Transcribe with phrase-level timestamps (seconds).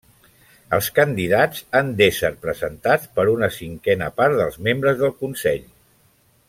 [0.77, 5.67] Els candidats han d'ésser presentats per una cinquena part dels membres del Consell.